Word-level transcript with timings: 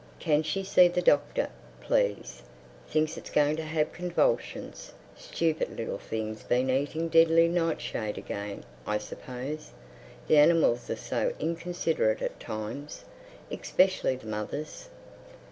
Can 0.17 0.41
she 0.41 0.63
see 0.63 0.87
the 0.87 1.03
Doctor, 1.03 1.49
please!—Thinks 1.81 3.17
it's 3.17 3.29
going 3.29 3.55
to 3.57 3.61
have 3.61 3.93
convulsions. 3.93 4.93
Stupid 5.15 5.77
little 5.77 5.99
thing's 5.99 6.41
been 6.41 6.71
eating 6.71 7.07
Deadly 7.07 7.47
Nightshade 7.47 8.17
again, 8.17 8.65
I 8.87 8.97
suppose. 8.97 9.69
The 10.27 10.39
animals 10.39 10.89
are 10.89 10.95
so 10.95 11.33
inconsiderate 11.39 12.23
at 12.23 12.39
times—especially 12.39 14.15
the 14.15 14.25
mothers. 14.25 14.89